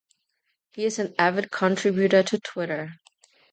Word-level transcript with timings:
He 0.71 0.85
is 0.85 0.97
an 0.97 1.13
avid 1.19 1.51
contributor 1.51 2.23
to 2.23 2.39
Twitter. 2.39 2.95